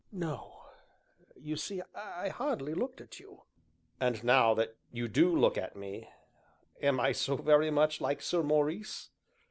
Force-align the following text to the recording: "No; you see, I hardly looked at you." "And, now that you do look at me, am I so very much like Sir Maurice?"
"No; 0.11 0.63
you 1.35 1.55
see, 1.55 1.83
I 1.93 2.29
hardly 2.29 2.73
looked 2.73 3.01
at 3.01 3.19
you." 3.19 3.43
"And, 3.99 4.23
now 4.23 4.55
that 4.55 4.75
you 4.91 5.07
do 5.07 5.29
look 5.29 5.59
at 5.59 5.75
me, 5.75 6.09
am 6.81 6.99
I 6.99 7.11
so 7.11 7.35
very 7.35 7.69
much 7.69 8.01
like 8.01 8.19
Sir 8.23 8.41
Maurice?" 8.41 9.11